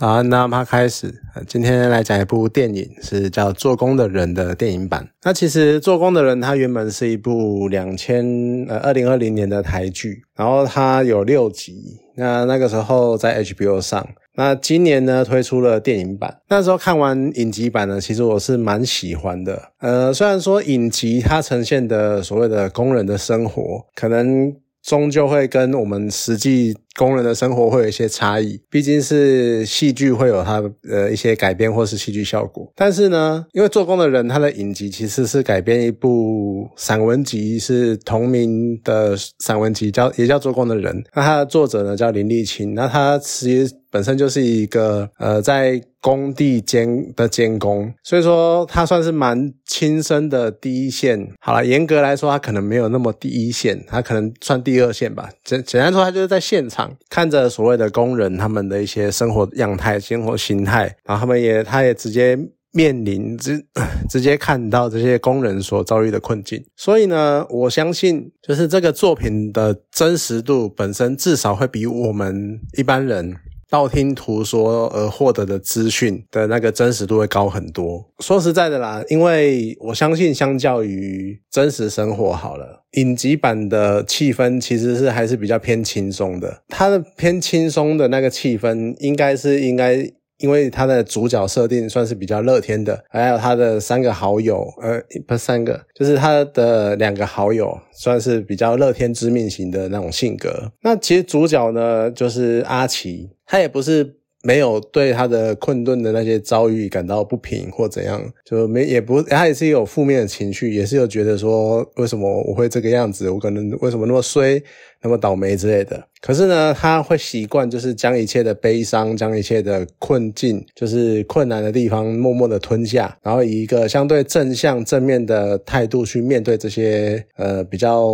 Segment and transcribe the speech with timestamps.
[0.00, 1.12] 早安，那他开始。
[1.46, 5.06] 今天来讲一部电影，是叫《做工的人》的电影版。
[5.22, 8.24] 那其实《做工的人》它原本是一部两千
[8.66, 11.98] 呃二零二零年的台剧，然后它有六集。
[12.16, 14.08] 那那个时候在 HBO 上。
[14.36, 16.38] 那今年呢推出了电影版。
[16.48, 19.60] 那时候看完影集版呢，其实我是蛮喜欢的。
[19.80, 24.56] 呃，虽然说影集它呈现的所谓的工人的生活，可能。
[24.82, 32.70] 终究会跟我们实际工人的生活会有一些差异，毕竟是戏剧会有它呃一些改编或是戏剧效果。
[32.74, 41.02] 但是呢，因为做工的人他的影集其实是改编一部散文集，是同名的散文集，叫也叫做工的人。
[41.14, 43.74] 那他的作者呢叫林立清，那他其实。
[43.92, 51.18] 本身就是一个呃，在工地监的监工，所以说他算是蛮亲身的第一线。
[51.40, 55.28] 好了，严格来说，他可能没有那么第一线，他可能算第二线吧。
[55.42, 62.38] 简简单说，他就是在现场看着所谓的工人他们的一些生活样态、生活形态，然后他们也，他也直接
[62.72, 63.66] 面临直
[64.08, 66.64] 直接看到这些工人所遭遇的困境。
[66.76, 73.36] 所以呢，我相信就是这个作品的真实度本身至少会比我们一般人。
[73.70, 78.04] 道听途说而获得的资讯的那个真实度会高很多。
[78.18, 86.62] 说实在的啦，因为我相信，相较于真实生活，好了，影集版的气氛其实是还是比较偏轻松的。
[86.68, 90.10] 它的偏轻松的那个气氛，应该是应该。
[90.42, 100.72] 因为他的主角设定算是比较乐天的，还有他的三个好友，呃，不三个，就是他的两个好友，算是比较乐天知命型的那种性格。
[100.80, 113.28] 那其实主角呢，就是阿奇，他也不是没有对他的困顿的那些遭遇感到不平或怎样，就没也不，他也是有负面的情绪，也是有觉得说，为什么我会这个样子？
[113.28, 114.62] 我可能为什么那么衰？
[115.02, 128.12] 那么倒霉之类的，可是呢，他会习惯就是将一切的悲伤、将一切的困境，就是困难的地方，默默的吞下，然后以一个相对正向、正面的态度去面对这些呃比较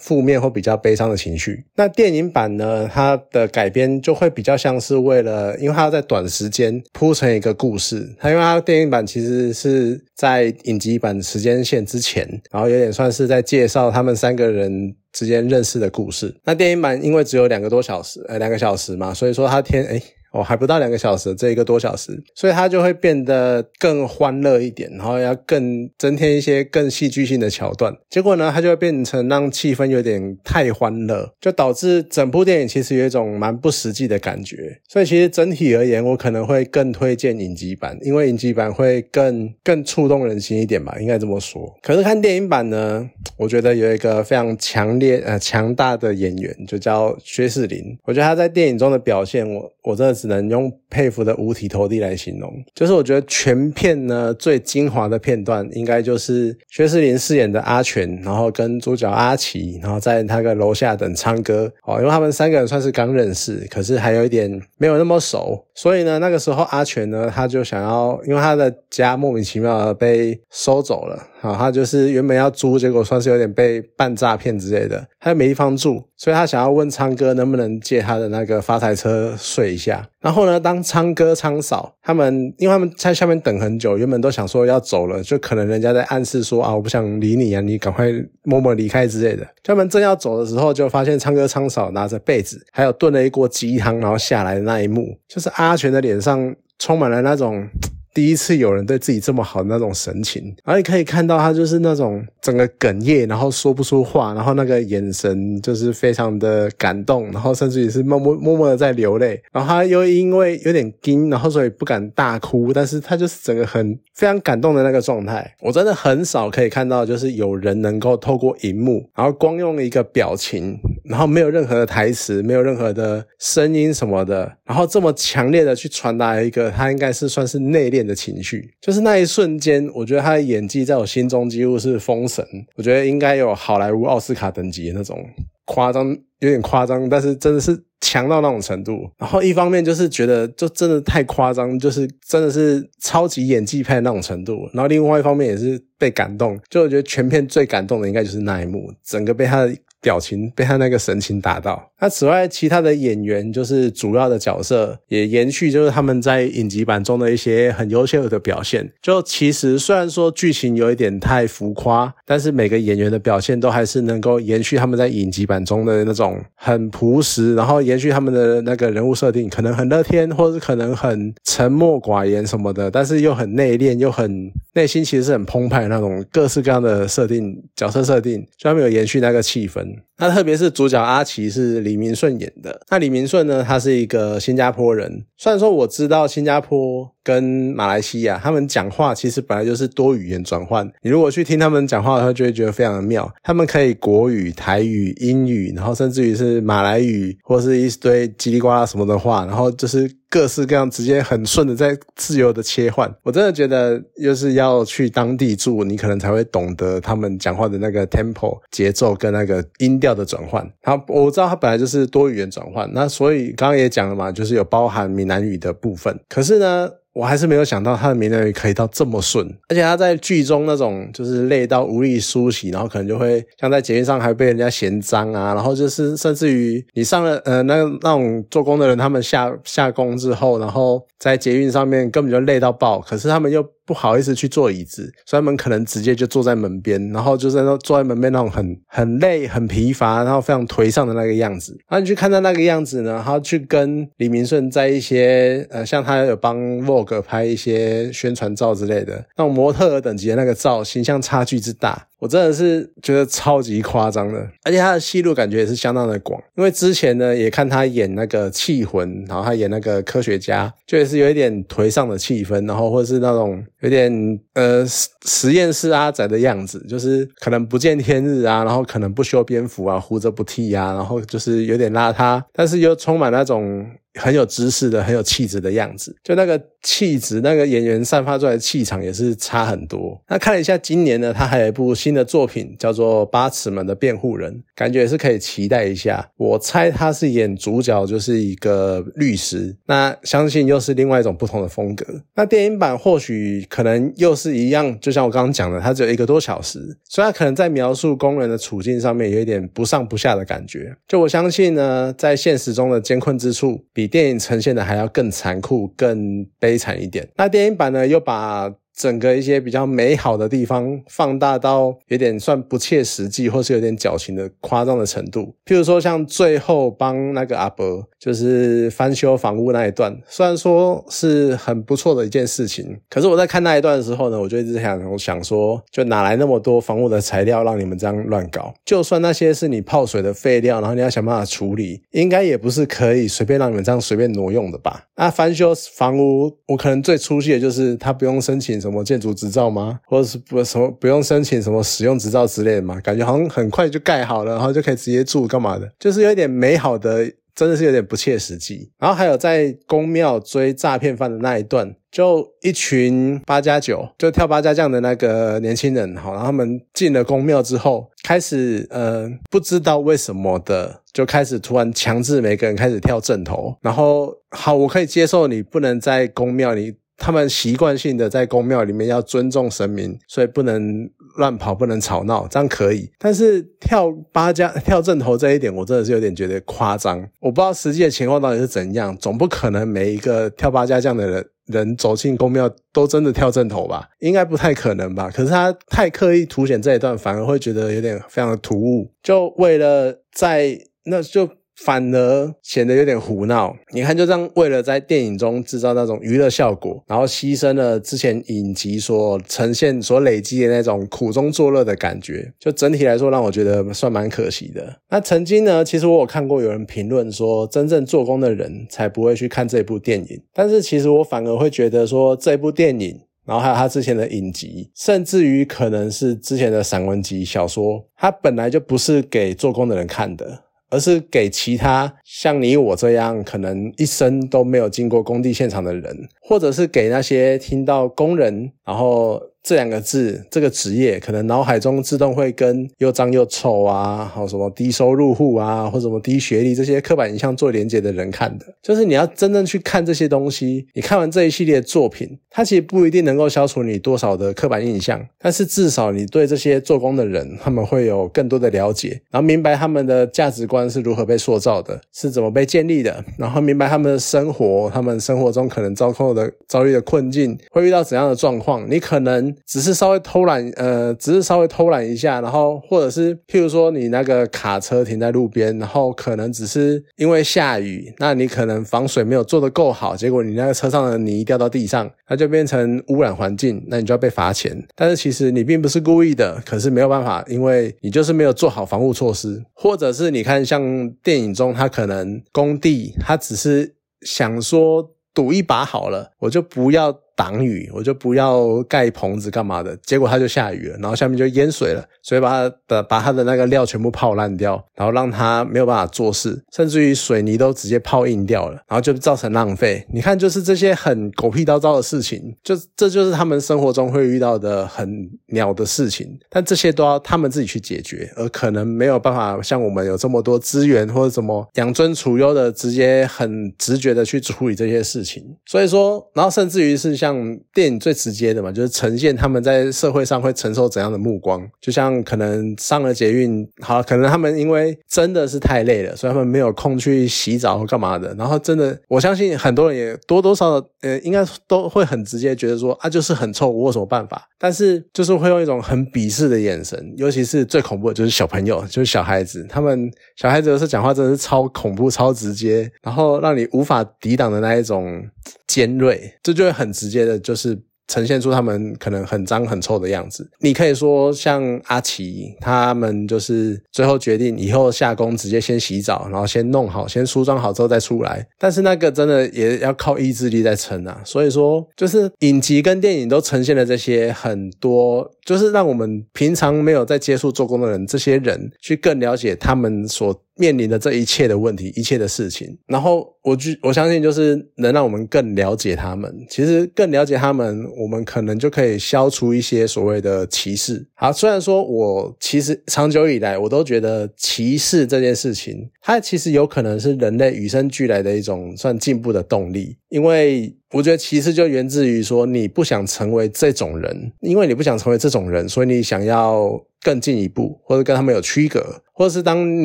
[0.00, 1.64] 负面或比较悲伤的情绪。
[1.76, 8.12] 那电影版呢，它的改编就会比较像是为了，因为它要在短时间铺成一个故事。
[8.18, 14.96] 它因为它电影版其实是在影集版时间线之前，然后有点算是在介绍他们三个人。
[15.14, 16.34] 之间认识的故事。
[16.44, 20.02] 那电影版因为只有两个多小时，呃，两个小时嘛，所以说它天，哎。
[20.34, 27.94] 哦，还不到两个小时，这一个多小时，所以它就会变得更欢乐一点，然后要更增添一些更戏剧性的桥段。
[28.10, 34.76] 结果呢，它就会变成让气氛有点太欢乐，就导致整部电影其实有一种蛮不实际的感觉。
[34.88, 41.72] 所以其实整体而言，我可能会更推荐影集版，因为影集版会更更触动人心一点吧，应该这么说。
[41.80, 47.96] 可是看电影版呢，我觉得有一个非常强烈呃强大的演员，就叫薛仕凌。
[48.02, 50.23] 我觉得他在电影中的表现，我我真的。
[50.24, 71.33] 只能用佩服的五体投地来形容，就是我觉得全片呢最精华的片段，应该就是薛仕凌饰演的阿全，然后跟主角阿奇，然后在那个楼下等昌哥哦，因为他们三个人算是刚认识，可是还有一点没有那么熟，所以呢，那个时候阿全呢，他就想要，因为他的家莫名其妙的被收走了。
[71.48, 80.08] 啊，他就是原本要租，结果算是有点被办诈骗之类的，他又没地方住，所以他想要问昌哥能不能借他的那个发财车睡一下。
[80.20, 88.10] 然后呢，当昌哥、昌嫂他们，因为他们在下面等很久，原本都想说要走了，就可能人家在暗示说啊，我不想理你啊，你赶快
[88.44, 89.46] 默默离开之类的。
[89.62, 97.68] 他们正要走的时候，就发现昌哥、昌嫂拿着被子，还有炖了一锅鸡汤，然后下来的那一幕，就是阿全的脸上充满了那种。
[98.14, 115.52] 第一次有人对自己这么好的那种神情，然后你可以看到他就是那种整个哽咽，然后说不出话，然后那个眼神就是非常的感动，然后甚至也是默默默默的在流泪，然后他又因为有点惊，然后所以不敢大哭，但是他就是整个很非常感动的那个状态。
[115.60, 128.04] 我真的很少可以看到，就是有人能够透过荧幕，然后光用一个表情，然后没有任何的台词，没有任何的声音什么的，然后这么强烈的去传达一个他应该是算是内敛。
[128.04, 132.44] 的情绪，就是那一瞬间，我觉得他的演技在我心中几乎是封神。
[132.76, 135.18] 我觉得应该有好莱坞奥斯卡等级的那种
[135.64, 136.10] 夸张，
[136.40, 139.10] 有点夸张，但是真的是强到那种程度。
[139.16, 144.68] 然后一方面就是觉得就真的太夸张，就是真的是超级演技派那种程度。
[144.74, 149.74] 然后另外一方面也是被感动，就我觉得全片最感动的应该就是那一幕，整个被他的。
[150.04, 151.90] 表情被他那个神情打到。
[151.98, 158.92] 那此外，其他的演员就是主要的角色，也延续就是他们在影集版中的一些很优秀的表现。
[159.00, 179.93] 就其实虽然说剧情有一点太浮夸，但是每个演员的表现都还是能够延续他们在影集版中的那种很朴实，然后延续他们的那个人物设定，可能很乐天，或者可能很沉默寡言什么的，但是又很内敛，又很内心其实是很澎湃那种各式各样的设定角色设定，专门有延续那个气氛。
[180.18, 182.80] 那特别是主角阿奇是李明顺演的。
[182.90, 185.24] 那李明顺呢，他是一个新加坡人。
[185.36, 187.42] 虽然说我知道新加坡跟
[187.74, 190.86] 马来西亚他们讲话其实本来就是多语言转换。
[191.02, 193.28] 你如果去听他们讲话的话，就会觉得非常的妙。
[193.42, 203.12] 他们可以国语、台语、英语，然后甚至于是马来语，或是一堆叽里呱啦什么的话，然后就是各式各样，直接很顺的在自由的切换。
[203.22, 209.94] 我真的觉得，又是要去当地住，你可能才会懂得他们讲话的那个 tempo 节奏跟那个音。
[210.04, 216.90] 调的转换，好，我知道它本来就是多语言转换，那所以刚刚也讲了嘛，就是有包含闽南语的部分，可是呢。
[217.14, 241.72] 我还是没有想到他的名字可以到这么顺，而且他在剧中那种就是累到无力梳洗，然后可能就会像在捷运上还被人家嫌脏啊，然后就是甚至于你上了呃那那种做工的人，他们下下工之后，然后在捷运上面根本就累到爆，可是他们又不好意思去坐椅子，所以他们可能直接就坐在门边，然后就是那坐在门边那种很很累很疲乏，然后非常颓丧的那个样子。
[241.88, 247.14] 然后你去看他那个样子呢，他去跟李明顺在一些呃像他有帮 Vogue。
[247.24, 252.06] 拍一些宣传照之类的，那种模特等级的那个照，形象差距之大。
[252.24, 256.42] 我真的是觉得超级夸张的，而且他的戏路感觉也是相当的广。
[256.56, 273.86] 因为之前呢，也看他演那个《气魂》，然后他演那个科学家，就也是有一点颓丧的气氛，然后或者是那种有点呃实验室阿宅的样子，就是可能不见天日啊，然后可能不修边幅啊，胡子不剃啊，然后就是有点邋遢，但是又充满那种
[274.18, 276.16] 很有知识的、很有气质的样子。
[276.22, 280.18] 就那个气质，那个演员散发出来的气场也是差很多。
[280.26, 282.14] 那看了一下今年呢，他还有一部新。
[282.14, 286.24] 的作品叫做《八尺门的辩护人》，感觉也是可以期待一下。
[286.36, 289.76] 我猜他是演主角，就是一个律师。
[289.86, 292.06] 那相信又是另外一种不同的风格。
[292.36, 300.94] 那电影版或许可能又是一样，就像我刚刚讲的，它只有一个多小时，所以它可能在描述工人的处境上面有一点不上不下的感觉。
[301.08, 307.26] 就我相信呢，在现实中的艰困之处，比比电影呈现的还要更残酷、更悲惨一点。
[307.36, 315.54] 那电影版呢，又把整个一些比较美好的地方放大到有点算不切实际，或是有点矫情的夸张的程度。
[315.64, 328.72] 譬如说，像最后帮那个阿伯就是翻修房屋那一段，虽然说是很不错的一件事情，可是我在看那一段的时候呢，我就一直想，我想说，就哪来那么多房屋的材料让你们这样乱搞？
[328.84, 335.06] 就算那些是你泡水的废料，然后你要想办法处理，应该也不是可以随便让你们这样随便挪用的吧？
[335.16, 338.83] 那翻修房屋，我可能最出戏的就是他不用申请。
[338.84, 339.98] 什么建筑执照吗？
[340.06, 343.00] 或者是不什么不用申请什么使用执照之类的嘛？
[343.00, 345.90] 感觉好像很快就盖好了，然后就可以直接住干嘛的？
[345.98, 348.90] 就是有一点美好的，真的是有点不切实际。
[348.98, 363.74] 然后还有在公庙追诈骗犯的那一段，就一群八加九，就跳八加酱的那个年轻人，好，然后他们进了宫庙之后，开始呃不知道为什么的，就开始突然强制每个人开始跳正头。
[363.80, 366.96] 然后好，我可以接受你不能在宫庙里。
[367.16, 373.10] 他们习惯性的在宫庙里面要尊重神明，所以不能乱跑，不能吵闹，这样可以。
[373.18, 377.18] 但是跳八家跳正头这一点，我真的是有点觉得夸张。
[377.40, 384.08] 我不知道实际的情况到底是怎样，总不可能每一个跳八家将的人人走进宫庙都真的跳正头吧？
[384.20, 385.30] 应该不太可能吧？
[385.30, 389.10] 可是他太刻意凸显这一段，反而会觉得有点非常的突兀。
[389.22, 391.48] 就为了在那就。
[391.76, 393.74] 反而显得有点胡闹。
[393.92, 402.52] 你看，就这样为了在电影中制造那种娱乐效果，然后牺牲了之前影集所呈现、所累积的那种苦中作乐的感觉。
[402.58, 405.00] 就整体来说，让我觉得算蛮可惜的。
[405.10, 410.42] 那曾经呢，其实我有看过有人评论说，真正做工的人才不会去看这部电影。
[410.52, 420.63] 但是其实我反而会觉得说，这部电影，然后还有他之前的影集，甚至于可能是之前的散文集、小说，它本来就不是给做工的人看的。
[420.94, 438.66] 而是给其他像你我这样可能一生都没有经过工地现场的人，或者是给那些听到工人，然后这两个字这个职业，可能脑海中自动会跟又脏又臭啊，还有什么低收入户啊，或什么低学历这些刻板印象做连接的人看的。
[438.82, 458.84] 就是你要真正去看这些东西，你看完这一系列作品，它其实不一定能够消除你多少的刻板印象，但是至少你对这些做工的人，他们会有更多的了解，然后明白他们的价值观是如何被塑造的，是怎么被建立的，然后明白他们的生活，他们生活中可能遭受的遭遇的困境，会遇到怎样的状况。
[458.90, 474.76] 你可能只是稍微偷懒，呃，只是稍微偷懒一下，然后或者是譬如说你那个卡车停在路边，然后可能只是因为下雨，那你可能防水没有做得够好，结果你那个车上的泥掉到地上，那就变成污染环境，那你就要被罚钱。
[474.94, 487.23] 但是其实你并不是故意的，可是没有办法，因为你就是没有做好防护措施，或者是你看像电影中，他可能工地他只是想说赌一把好了，我就不要。
[487.36, 500.06] 挡雨，我就不要盖棚子干嘛的，结果它就下雨了，然后下面就淹水了，所以把它的把它的那个料全部泡烂掉，然后让它没有办法做事，甚至于水泥都直接泡硬掉了，然后就造成浪费。
[500.12, 515.42] 你看，就是这些很狗屁叨糟的事情，就这就是他们生活中会遇到的很鸟的事情，但这些都要他们自己去解决，而可能没有办法像我们有这么多资源或者怎么养尊处优的，直接很直觉的去处理这些事情。
[515.66, 517.23] 所以说，然后甚至于是。
[517.24, 521.66] 像电影最直接的嘛，就是呈现他们在社会上会承受怎样的目光。
[521.80, 528.34] 就像可能上了捷运，好，可能他们因为真的是太累了，所以他们没有空去洗澡或干嘛的。
[528.34, 534.48] 然后真的，我相信很多人也多多少少，呃，应该都会很直接觉得说啊，就是很臭，我有什么办法？
[534.58, 545.24] 但是就是会用一种很鄙视的眼神，尤其是最恐怖的就是小朋友，就是小孩子，他们小孩子有时候讲话真的是超恐怖、超直接，然后让你无法抵挡的那一种。
[545.66, 547.80] 尖锐，这就会很直接接的，就是。
[548.06, 550.46] 呈现出他们可能很脏很臭的样子。
[550.60, 558.46] 你可以说像阿奇他们，就是最后决定以后下工直接先洗澡，然后先弄好，先梳妆好之后再出来。
[558.58, 561.22] 但是那个真的也要靠意志力在撑啊。
[561.24, 572.78] 所以说，就是影集跟电影都呈现了这些很多，就是让我们平常没有在接触做工的人，这些人去更了解他们所面临的这一切的问题、一切的事情。
[572.86, 576.32] 然后我就我相信，就是能让我们更了解他们。
[576.48, 577.84] 其实更了解他们。
[577.96, 581.06] 我们可能就可以消除一些所谓的歧视。
[581.14, 589.96] 好，虽然说我其实长久以来我都觉得歧视这件事情，它其实有可能是人类与生俱来的一种算进步的动力。
[590.08, 596.70] 因为我觉得歧视就源自于说你不想成为这种人，因为你不想成为这种人，所以你想要
[597.02, 599.84] 更进一步，或者跟他们有区隔，或者是当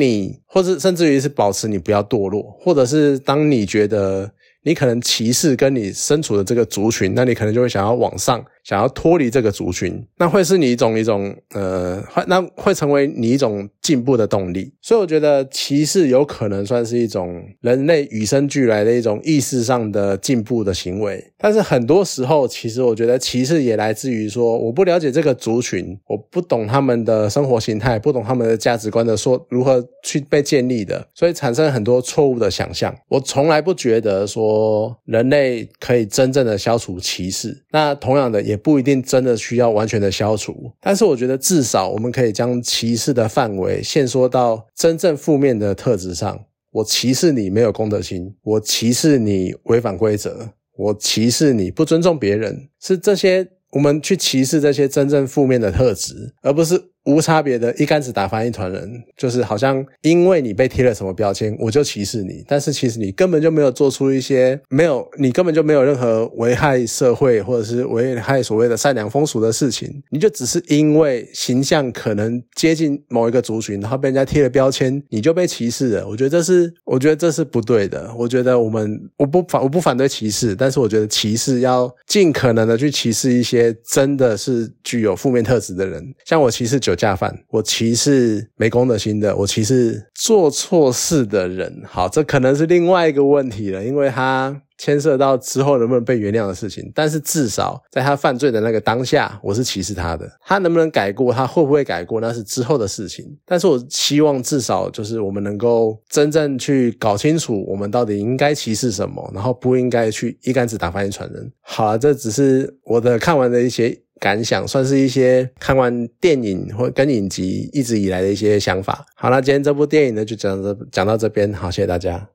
[0.00, 4.30] 你，或者甚至于是保持你不要堕落，或者是当你觉得。
[4.62, 8.44] 你可能歧视跟你身处的这个族群，那你可能就会想要往上。
[8.62, 14.72] 想要脱离这个族群，那会是你一种一种呃，会那会成为你一种进步的动力。
[14.82, 21.32] 所以我觉得歧视有可能算是一种人类与生俱来的一种意识上的进步的行为。
[21.38, 32.94] 但是很多时候，其实我觉得歧视也来自于说我不了解这个族群，我不懂他们的生活形态，不懂他们的价值观的说如何去被建立的，所以产生很多错误的想象。
[33.08, 37.64] 我从来不觉得说人类可以真正的消除歧视。
[37.72, 38.50] 那同样的。
[38.50, 46.44] 也不一定真的需要完全的消除，但是我觉得至少我们可以将歧视的范围限缩到真正负面的特质上。
[46.72, 56.90] 我歧视你没有公德心，我歧视你违反规则，我歧视你不尊重别人，是这些我们去歧视这些真正负面的特质，而不是。
[57.04, 62.44] 无差别的一竿子打翻一团人，就是好像因为你被贴了什么标签，我就歧视你。
[62.46, 76.06] 但是其实你根本就没有做出一些没有，你根本就没有任何危害社会或者是危害所谓的善良风俗的事情，你就只是因为形象可能接近某一个族群，然后被人家贴了标签，你就被歧视了。
[76.06, 78.12] 我觉得这是，我觉得这是不对的。
[78.16, 87.00] 我觉得我们我不反我不反对歧视，但是我觉得歧视要尽可能的去歧视一些真的是具有负面特质的人，像我歧视酒。
[87.00, 91.82] 下饭，我歧视没公德心的，我歧视做错事的人。
[91.86, 96.92] 好，这可能是另外一个问题了，因为他牵涉到之后能不能被原谅的事情。
[96.94, 100.30] 但是至少在他犯罪的那个当下，我是歧视他的。
[100.44, 103.24] 他能不能改过，他会不会改过，那是之后的事情。
[103.46, 111.50] 但是我希望至少就是我们能够真正去搞清楚，我们到底应该歧视什么，然后不应该去一竿子打翻一船人。
[111.62, 113.98] 好了，这只是我的看完的一些。
[114.20, 119.04] 感想算是一些看完电影或跟影集一直以来的一些想法。
[119.14, 122.28] 好了，今天这部电影呢就讲这讲到这边，好，谢谢大家。